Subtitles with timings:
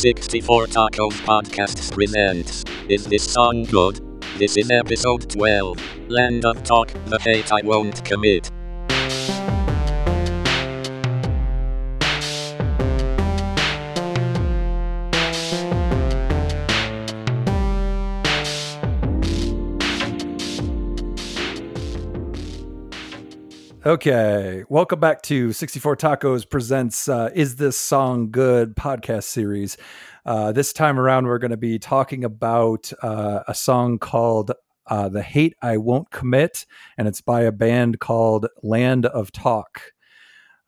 [0.00, 4.00] 64 Tacos Podcasts presents Is This Song Good?
[4.38, 8.50] This is episode 12 Land of Talk, the Hate I Won't Commit.
[23.86, 29.78] Okay, welcome back to 64 Tacos presents uh, Is This Song Good podcast series.
[30.26, 34.52] Uh, this time around, we're going to be talking about uh, a song called
[34.86, 36.66] uh, The Hate I Won't Commit,
[36.98, 39.80] and it's by a band called Land of Talk.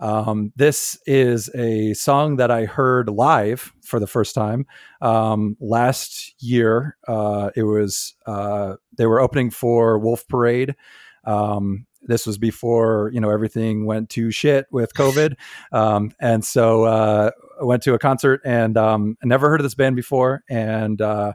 [0.00, 4.64] Um, this is a song that I heard live for the first time
[5.02, 6.96] um, last year.
[7.06, 10.76] Uh, it was, uh, they were opening for Wolf Parade.
[11.24, 15.36] Um, this was before you know everything went to shit with COVID,
[15.72, 19.64] um, and so uh, I went to a concert and um, I never heard of
[19.64, 21.32] this band before, and uh,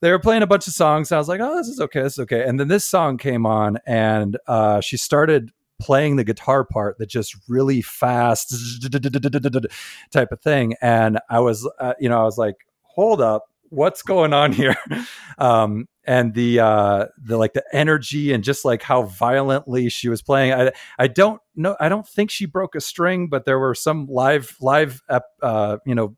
[0.00, 1.12] they were playing a bunch of songs.
[1.12, 2.44] I was like, oh, this is okay, this is okay.
[2.44, 7.08] And then this song came on, and uh, she started playing the guitar part that
[7.08, 8.82] just really fast
[10.10, 14.02] type of thing, and I was, uh, you know, I was like, hold up, what's
[14.02, 14.76] going on here?
[15.40, 20.22] Um, and the uh the like the energy and just like how violently she was
[20.22, 20.52] playing.
[20.52, 24.06] I i don't know i don't think she broke a string but there were some
[24.06, 25.02] live live
[25.42, 26.16] uh you know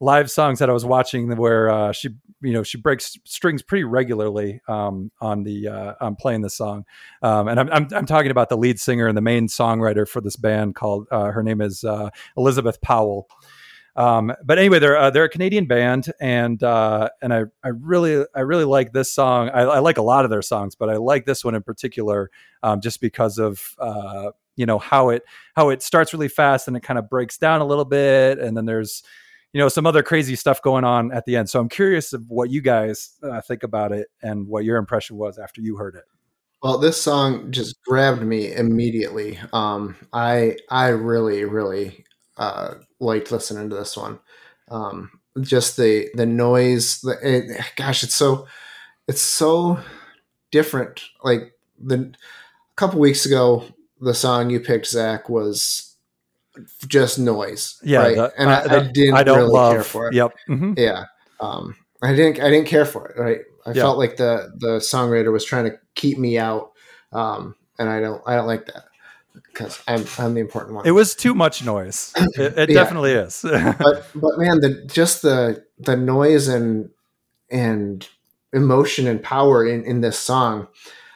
[0.00, 2.10] live songs that i was watching where uh she
[2.42, 6.84] you know she breaks strings pretty regularly um on the uh on playing the song.
[7.22, 10.20] Um and I'm, I'm i'm talking about the lead singer and the main songwriter for
[10.20, 13.26] this band called uh her name is uh elizabeth powell
[13.96, 18.24] um, but anyway, they're uh, they're a Canadian band, and uh, and I I really
[18.34, 19.50] I really like this song.
[19.50, 22.30] I, I, like a lot of their songs, but I like this one in particular,
[22.62, 25.22] um, just because of uh, you know how it
[25.54, 28.56] how it starts really fast and it kind of breaks down a little bit, and
[28.56, 29.04] then there's
[29.52, 31.48] you know some other crazy stuff going on at the end.
[31.48, 35.16] So I'm curious of what you guys uh, think about it and what your impression
[35.16, 36.04] was after you heard it.
[36.64, 39.38] Well, this song just grabbed me immediately.
[39.52, 42.04] Um, I I really really
[42.36, 44.18] uh, liked listening to this one.
[44.68, 48.46] Um, just the the noise, the, it, gosh, it's so
[49.08, 49.78] it's so
[50.50, 51.02] different.
[51.22, 53.64] Like the a couple weeks ago,
[54.00, 55.96] the song you picked, Zach, was
[56.86, 57.80] just noise.
[57.82, 58.16] Yeah, right?
[58.16, 60.14] the, and I, the, I, didn't I don't really love, care for it.
[60.14, 60.34] Yep.
[60.48, 60.72] Mm-hmm.
[60.76, 61.04] Yeah,
[61.40, 62.40] um, I didn't.
[62.42, 63.18] I didn't care for it.
[63.18, 63.40] Right.
[63.66, 63.82] I Yeah.
[63.82, 66.72] felt like the the songwriter was trying to keep me out,
[67.12, 68.22] um, and I don't.
[68.26, 68.84] I don't like that
[69.54, 70.86] because I'm I'm the important one.
[70.86, 72.12] It was too much noise.
[72.36, 72.74] It, it Yeah.
[72.82, 73.40] definitely is.
[73.42, 76.90] but but man, the just the the noise and
[77.50, 78.06] and
[78.52, 80.68] emotion and power in in this song,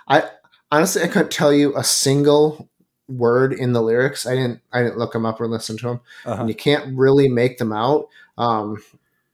[0.07, 0.25] I
[0.71, 2.69] honestly I couldn't tell you a single
[3.09, 4.27] word in the lyrics.
[4.27, 6.41] I didn't I didn't look them up or listen to them, Uh-huh.
[6.41, 8.83] and you can't really make them out um,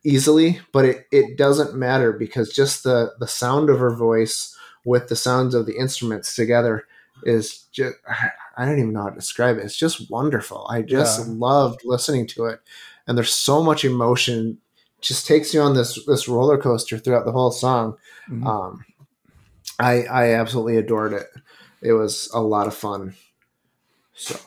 [0.04, 0.60] easily.
[0.72, 5.16] But it it doesn't matter because just the the sound of her voice with the
[5.16, 6.86] sounds of the instruments together
[7.24, 7.96] is just
[8.56, 9.64] I don't even know how to describe it.
[9.64, 10.66] It's just wonderful.
[10.70, 11.34] I just Yeah.
[11.36, 12.60] loved listening to it,
[13.06, 14.58] and there's so much emotion.
[15.00, 17.96] Just takes you on this this roller coaster throughout the whole song.
[18.30, 18.46] Mhm.
[18.46, 18.84] Um,
[19.78, 21.26] I I absolutely adored it.
[21.82, 23.14] It was a lot of fun.
[24.14, 24.38] So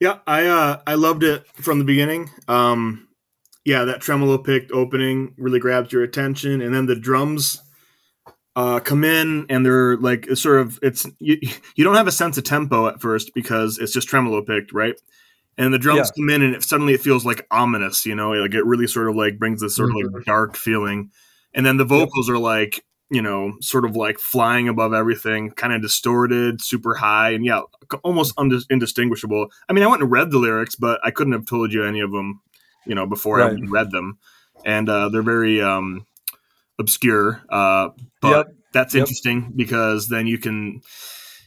[0.00, 2.30] Yeah, I uh, I loved it from the beginning.
[2.48, 3.08] Um,
[3.64, 7.60] yeah, that tremolo picked opening really grabs your attention, and then the drums
[8.56, 11.38] uh, come in, and they're like sort of it's you,
[11.76, 14.94] you don't have a sense of tempo at first because it's just tremolo picked, right?
[15.56, 18.54] And the drums come in, and it, suddenly it feels like ominous, you know, like
[18.54, 21.10] it really sort of like brings this sort of like dark feeling,
[21.54, 25.72] and then the vocals are like you know sort of like flying above everything, kind
[25.72, 27.60] of distorted, super high, and yeah,
[28.02, 29.48] almost undis- indistinguishable.
[29.68, 32.00] I mean, I went and read the lyrics, but I couldn't have told you any
[32.00, 32.40] of them,
[32.86, 33.52] you know, before I Right.
[33.56, 34.18] even read them,
[34.64, 36.04] and uh, they're very um,
[36.80, 37.42] obscure.
[37.48, 37.90] Uh,
[38.24, 38.56] but Yep.
[38.72, 39.00] that's Yep.
[39.02, 40.80] interesting because then you can,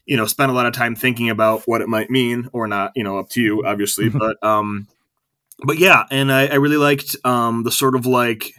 [0.05, 2.91] you know, spend a lot of time thinking about what it might mean or not.
[2.95, 4.09] You know, up to you, obviously.
[4.09, 4.87] but um,
[5.65, 8.51] but yeah, and I, I really liked um the sort of like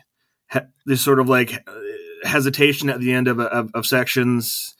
[0.52, 4.74] he- this sort of like uh, hesitation at the end of, of of sections.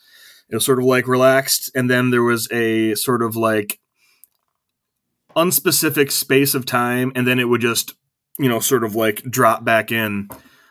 [0.50, 3.78] It was sort of like relaxed, and then there was a sort of like
[5.36, 7.94] unspecific space of time, and then it would just
[8.38, 10.28] you know sort of like drop back in.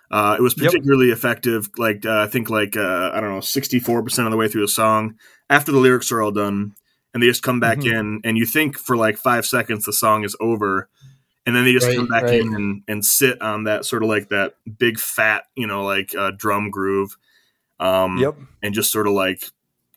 [0.09, 0.65] Uh, it was Yep.
[0.71, 1.69] particularly effective.
[1.77, 4.47] Like uh, I think like uh, I don't know, sixty four percent of the way
[4.47, 5.15] through the song,
[5.49, 6.73] after the lyrics are all done,
[7.13, 7.91] and they just come back Mhm.
[7.99, 10.87] in, and you think for like five seconds the song is over,
[11.45, 12.39] and then they just Right, come back right.
[12.39, 16.15] in and, and sit on that sort of like that big fat you know like
[16.15, 17.17] uh, drum groove,
[17.79, 18.35] um, Yep.
[18.63, 19.43] and just sort of like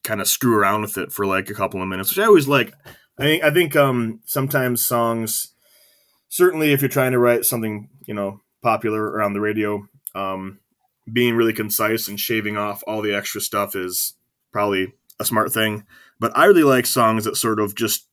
[0.02, 2.48] kind of screw around with it for like a couple of minutes, which I always
[2.48, 2.72] like.
[3.18, 5.52] I think I think um, sometimes songs,
[6.28, 9.86] certainly if you're trying to write something you know popular around the radio.
[10.14, 10.58] Um,
[11.10, 14.14] being really concise and shaving off all the extra stuff is
[14.52, 15.84] probably a smart thing.
[16.18, 18.06] But I really like songs that sort of just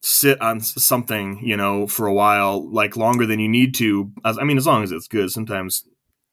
[0.00, 4.10] sit on something, you know, for a while, like longer than you need to.
[4.24, 5.30] I mean, as long as it's good.
[5.30, 5.84] Sometimes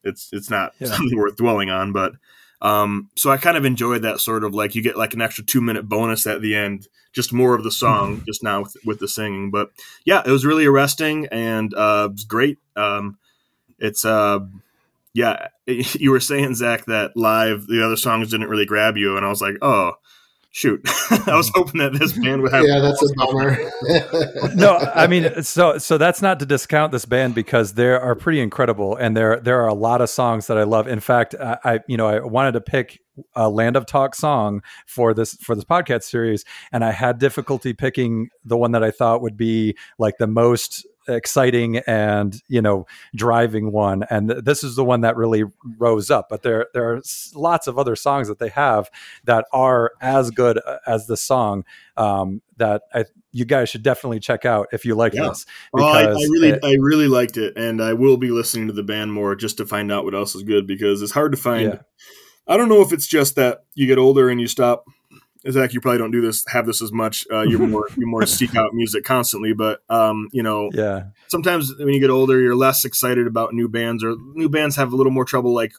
[0.03, 0.87] it's it's not yeah.
[0.95, 2.13] something worth dwelling on, but
[2.61, 5.43] um, so I kind of enjoyed that sort of like you get like an extra
[5.43, 8.25] two minute bonus at the end, just more of the song, mm-hmm.
[8.25, 9.51] just now with, with, the singing.
[9.51, 9.71] But
[10.05, 12.57] yeah, it was really arresting and uh, it was great.
[12.75, 13.17] Um,
[13.77, 14.39] it's uh,
[15.15, 19.25] yeah, you were saying Zach that live the other songs didn't really grab you, and
[19.25, 19.93] I was like, oh,
[20.51, 20.81] shoot.
[21.27, 23.57] I was hoping that this band would have yeah that's a bummer.
[24.55, 28.39] No i mean so so that's not to discount this band because they are pretty
[28.39, 30.87] incredible and there there are a lot of songs that i love.
[30.87, 33.01] In fact i, I you know i wanted to pick
[33.35, 37.73] a land of talk song for this for this podcast series and i had difficulty
[37.73, 42.85] picking the one that i thought would be like the most exciting and you know
[43.15, 45.43] driving one and this is the one that really
[45.77, 47.01] rose up but there there are
[47.33, 48.89] lots of other songs that they have
[49.23, 51.63] that are as good uh, as the song
[51.97, 55.29] um, that I, you guys should definitely check out if you like yeah.
[55.29, 58.67] this well, I, I, really it, I really liked it and I will be listening
[58.67, 61.31] to the band more just to find out what else is good because it's hard
[61.31, 61.79] to find yeah.
[62.47, 64.85] I don't know if it's just that you get older and you stop
[65.51, 67.25] Zach, you probably don't do this, have this as much.
[67.31, 71.07] Uh, you're more, you more seek out music constantly, but um, you know, yeah.
[71.27, 74.93] Sometimes when you get older, you're less excited about new bands, or new bands have
[74.93, 75.73] a little more trouble, like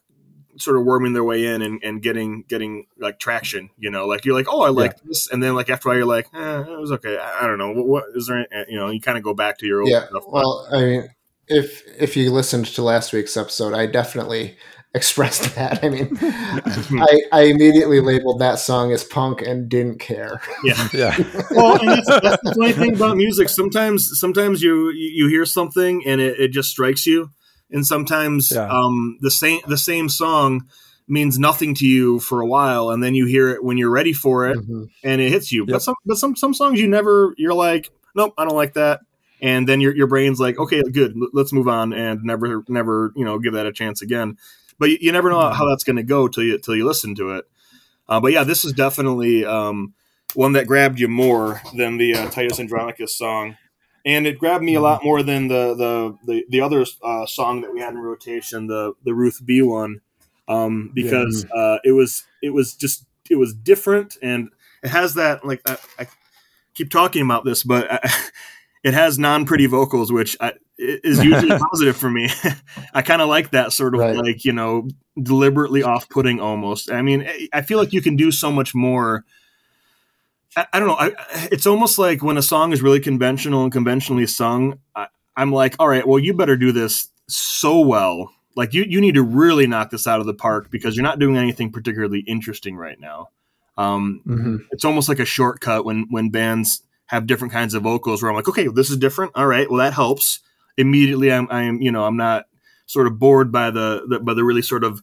[0.58, 3.70] sort of worming their way in and, and getting getting like traction.
[3.78, 5.02] You know, like you're like, oh, I like yeah.
[5.06, 7.18] this, and then like after a while, you're like, eh, it was okay.
[7.18, 8.46] I, I don't know what, what is there.
[8.52, 10.06] Any, you know, you kind of go back to your old yeah.
[10.08, 10.24] Stuff.
[10.28, 11.08] Well, I mean,
[11.48, 14.56] if if you listened to last week's episode, I definitely
[14.96, 15.84] expressed that.
[15.84, 20.40] I mean, I, I immediately labeled that song as punk and didn't care.
[20.64, 21.16] Yeah, yeah.
[21.50, 23.48] well, and that's, that's, the funny thing about music.
[23.48, 27.30] Sometimes, sometimes you you hear something and it, it just strikes you,
[27.70, 28.66] and sometimes yeah.
[28.66, 30.62] um, the same the same song
[31.08, 34.12] means nothing to you for a while, and then you hear it when you're ready
[34.12, 34.84] for it, mm-hmm.
[35.04, 35.60] and it hits you.
[35.62, 35.72] Yep.
[35.72, 39.00] But some but some some songs you never you're like, nope, I don't like that.
[39.42, 43.22] And then your, your brain's like, okay, good, let's move on, and never, never, you
[43.22, 44.38] know, give that a chance again
[44.78, 47.14] but you, you never know how that's going to go till you till you listen
[47.16, 47.44] to it.
[48.08, 49.94] Uh, but yeah, this is definitely um,
[50.34, 53.56] one that grabbed you more than the uh, Titus Andronicus song,
[54.04, 57.62] and it grabbed me a lot more than the the the, the other uh, song
[57.62, 60.00] that we had in rotation, the the Ruth B one,
[60.48, 61.60] um, because yeah.
[61.60, 64.50] uh, it was it was just it was different and
[64.82, 66.06] it has that like I, I
[66.74, 68.10] keep talking about this, but I,
[68.84, 72.28] it has non pretty vocals, which I, is usually positive for me.
[72.94, 74.16] I kind of like that sort of right.
[74.16, 74.88] like, you know,
[75.20, 76.90] deliberately off putting almost.
[76.90, 79.24] I mean, I feel like you can do so much more.
[80.56, 80.96] I, I don't know.
[80.98, 81.12] I,
[81.50, 85.76] it's almost like when a song is really conventional and conventionally sung, I, I'm like,
[85.78, 88.32] all right, well, you better do this so well.
[88.54, 91.18] Like you, you need to really knock this out of the park because you're not
[91.18, 93.28] doing anything particularly interesting right now.
[93.76, 94.56] Um, mm-hmm.
[94.70, 98.36] It's almost like a shortcut when when bands have different kinds of vocals where I'm
[98.36, 99.32] like, okay, this is different.
[99.34, 100.40] All right, well that helps
[100.76, 102.46] immediately I'm, I'm you know I'm not
[102.86, 105.02] sort of bored by the, the by the really sort of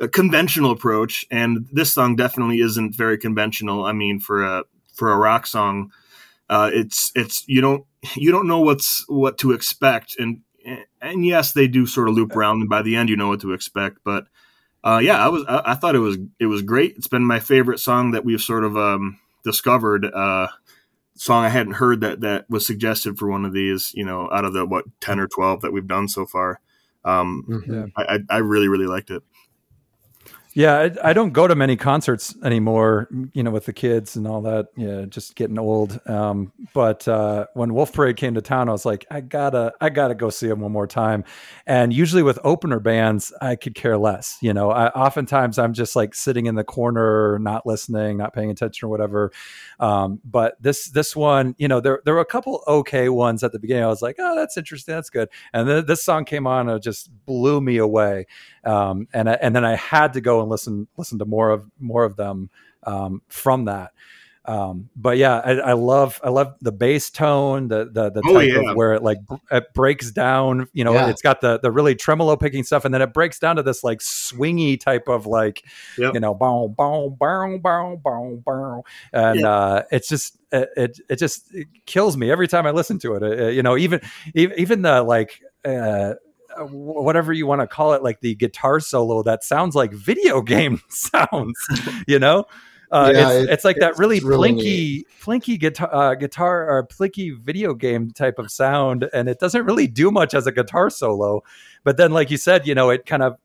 [0.00, 1.26] uh, conventional approach.
[1.30, 3.84] And this song definitely isn't very conventional.
[3.84, 4.64] I mean, for a
[4.94, 5.92] for a rock song,
[6.48, 10.16] uh, it's it's you don't you don't know what's what to expect.
[10.18, 10.42] And
[11.00, 13.40] and yes, they do sort of loop around, and by the end, you know what
[13.40, 13.98] to expect.
[14.04, 14.26] But
[14.84, 16.96] uh, yeah, I was I, I, thought it was it was great.
[16.96, 20.48] It's been my favorite song that we've sort of um, discovered uh,
[21.16, 23.92] song I hadn't heard that that was suggested for one of these.
[23.94, 26.60] You know, out of the what ten or twelve that we've done so far.
[27.04, 27.84] Um, mm-hmm.
[27.96, 29.22] I, I really really liked it.
[30.56, 34.26] Yeah, I, I, don't go to many concerts anymore, you know, with the kids and
[34.26, 34.68] all that.
[34.74, 36.00] Yeah, just getting old.
[36.08, 39.90] Um, but uh, when Wolf Parade came to town, I was like, I gotta, I
[39.90, 41.24] gotta go see them one more time.
[41.66, 44.38] And usually with opener bands, I could care less.
[44.40, 48.50] You know, I, oftentimes I'm just like sitting in the corner, not listening, not paying
[48.50, 49.32] attention or whatever.
[49.78, 53.52] Um, but this this one, you know, there there were a couple okay ones at
[53.52, 53.84] the beginning.
[53.84, 55.28] I was like, oh, that's interesting, that's good.
[55.52, 58.26] And then this song came on, and it just blew me away.
[58.64, 62.04] Um, and and then I had to go and listen listen to more of more
[62.04, 62.50] of them
[62.84, 63.92] um, from that.
[64.46, 68.34] Um, but yeah, I, I, love I love the bass tone, the the, the oh,
[68.34, 68.70] type yeah.
[68.70, 69.18] of where it like
[69.50, 70.68] it breaks down.
[70.72, 71.08] You know, yeah.
[71.08, 73.82] it's got the the really tremolo picking stuff, and then it breaks down to this
[73.82, 75.64] like swingy type of like
[75.98, 76.14] yep.
[76.14, 79.48] you know, boom, boom, boom, boom, boom, boom, and yeah.
[79.48, 83.16] uh, it's just it, it, it just it kills me every time I listen to
[83.16, 83.24] it.
[83.24, 84.00] it you know, even
[84.34, 85.40] even the like.
[85.64, 86.14] Uh,
[86.64, 90.80] whatever you want to call it, like the guitar solo that sounds like video game
[90.88, 91.56] sounds,
[92.06, 92.44] you know?
[92.90, 96.86] Uh, Yeah, it's, it- it's like that really really plinky, plinky guitar, uh, guitar or
[96.86, 100.88] plinky video game type of sound, and it doesn't really do much as a guitar
[100.88, 101.42] solo.
[101.82, 103.38] But then, like you said, you know, it kind of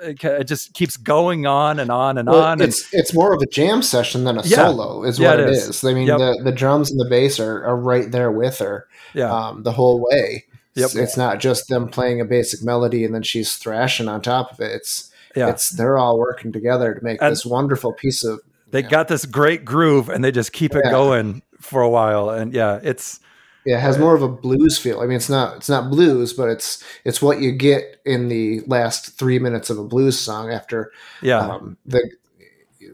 [0.00, 2.52] it, just keeps going on and on and Well, on.
[2.60, 4.68] And it's it's more of a jam session than a Yeah.
[4.68, 5.68] solo, is Yeah, what it it is.
[5.68, 5.84] is.
[5.84, 6.18] I mean, Yep.
[6.18, 9.72] the, the drums and the bass are, are right there with her yeah, um, the
[9.72, 10.44] whole way.
[10.74, 10.84] Yep.
[10.86, 14.52] It's, it's not just them playing a basic melody and then she's thrashing on top
[14.52, 14.72] of it.
[14.72, 15.48] It's yeah.
[15.50, 18.40] it's they're all working together to make And- this wonderful piece of
[18.70, 18.88] they yeah.
[18.88, 20.90] got this great groove, and they just keep it Yeah.
[20.90, 22.28] going for a while.
[22.28, 23.20] And yeah, it's
[23.64, 25.00] Yeah, it has more of a blues feel.
[25.00, 28.62] I mean, it's not it's not blues, but it's it's what you get in the
[28.66, 30.90] last three minutes of a blues song after
[31.22, 32.02] yeah, um, the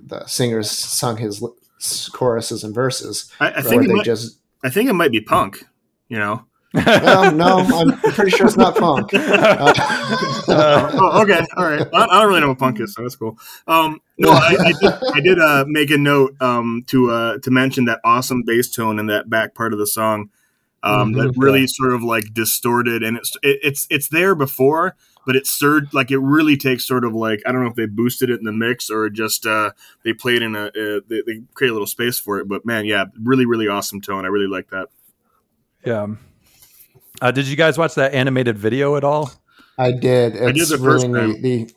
[0.05, 1.43] the singers sung his
[2.13, 3.33] choruses and verses.
[3.41, 5.65] I, I think it they might, just I think it might be punk.
[6.09, 6.45] You know.
[6.75, 9.13] Well, no, I'm pretty sure it's not punk.
[9.15, 9.73] Uh,
[10.49, 11.87] oh, okay, all right.
[11.93, 13.39] I, I don't really know what punk is, so that's cool.
[13.67, 17.51] Um, no, I, I did, I did uh, make a note um, to uh, to
[17.51, 20.31] mention that awesome bass tone in that back part of the song.
[20.83, 21.43] Um, that Mhm.
[21.43, 24.97] really sort of like distorted, and it's it, it's it's there before,
[25.27, 27.85] but it's surged like it really takes sort of like I don't know if they
[27.87, 29.73] boosted it in the mix or just uh,
[30.05, 32.49] they played in a uh, they, they create a little space for it.
[32.49, 34.25] But man, yeah, really really awesome tone.
[34.25, 34.89] I really like that.
[35.85, 36.07] yeah.
[37.21, 39.31] Uh, did you guys watch that animated video at all?
[39.79, 40.37] I did.
[40.37, 41.43] It's did the first really time.
[41.43, 41.71] the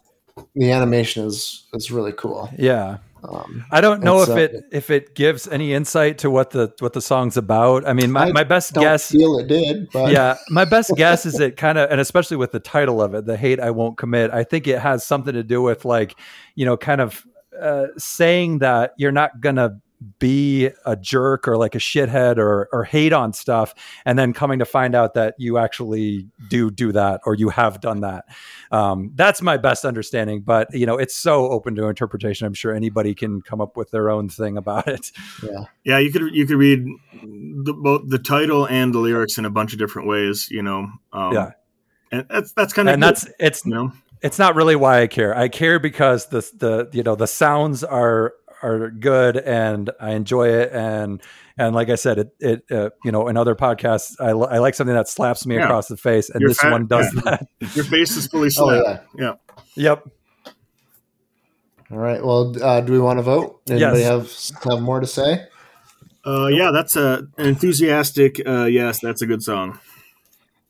[0.56, 2.50] the animation is is really cool.
[2.58, 2.98] Yeah.
[3.24, 6.74] Um, I don't know if uh, it if it gives any insight to what the
[6.80, 7.88] what the song's about.
[7.88, 10.92] I mean, my, I my best don't guess, feel it did, but yeah, my best
[10.98, 13.72] guess is it kind of, and especially with the title of it, "The Hate I
[13.72, 16.20] Won't Commit." I think it has something to do with like,
[16.56, 17.26] you know, kind of
[17.60, 19.80] uh, saying that you're not gonna
[20.20, 23.74] be a jerk or like a shithead or or hate on stuff,
[24.06, 27.82] and then coming to find out that you actually do do that or you have
[27.82, 28.26] done that.
[28.72, 32.48] Um, that's my best understanding, but you know, it's so open to interpretation.
[32.48, 35.12] I'm sure anybody can come up with their own thing about it.
[35.44, 35.66] yeah.
[35.84, 36.86] Yeah, you could you could read
[37.22, 40.48] the, both the title and the lyrics in a bunch of different ways.
[40.50, 40.88] You know.
[41.12, 41.52] Um, Yeah.
[42.12, 43.92] and that's that's kind of and that's it's you know
[44.22, 45.38] it's not really why I care.
[45.38, 48.34] I care because the the you know the sounds are
[48.64, 51.22] are good and I enjoy it and
[51.58, 54.74] and like I said it it uh, you know in other podcasts I, I like
[54.76, 55.66] something that slaps me Yeah.
[55.66, 57.22] across the face and You're this fat- one does yeah.
[57.26, 57.48] that.
[57.76, 59.06] your face is fully Oh slapped.
[59.18, 59.26] yeah.
[59.26, 59.34] yeah.
[59.76, 60.08] Yep.
[61.92, 62.24] All right.
[62.26, 63.62] Well, uh, do we want to vote?
[63.70, 64.52] Anybody Yes.
[64.64, 65.46] have have more to say?
[66.26, 68.42] Uh, yeah, that's a an enthusiastic.
[68.48, 69.78] Uh, yes, that's a good song.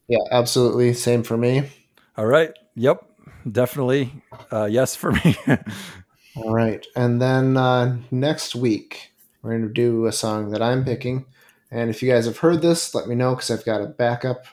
[0.07, 0.93] Yeah, absolutely.
[0.93, 1.69] Same for me.
[2.17, 2.51] All right.
[2.75, 3.05] Yep.
[3.49, 4.11] Definitely.
[4.51, 5.35] Uh, yes for me.
[6.35, 6.85] All right.
[6.95, 9.11] And then uh, next week,
[9.41, 11.25] we're going to do a song that I'm picking.
[11.69, 14.45] And if you guys have heard this, let me know because I've got a backup.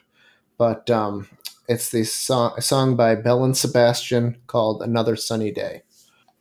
[0.58, 1.28] But um,
[1.68, 5.82] it's the song, a song by Belle and Sebastian called Another Sunny Day.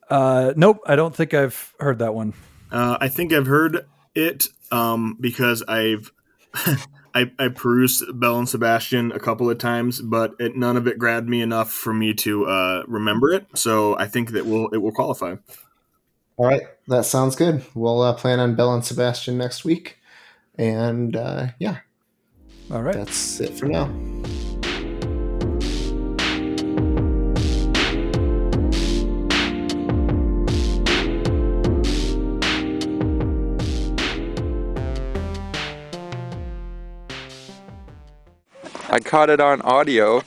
[0.09, 0.79] uh, nope.
[0.85, 2.33] I don't think I've heard that one.
[2.71, 6.11] Uh, I think I've heard it um, because I've
[7.13, 10.97] I, I perused Belle and Sebastian a couple of times, but it, none of it
[10.97, 13.45] grabbed me enough for me to uh, remember it.
[13.55, 15.35] So I think that will it will qualify.
[16.37, 16.61] All right.
[16.87, 17.65] That sounds good.
[17.73, 19.97] We'll uh, plan on Belle and Sebastian next week.
[20.55, 21.79] And uh, yeah,
[22.71, 22.95] All right.
[22.95, 23.89] that's it for now.
[38.99, 40.21] I caught it on audio.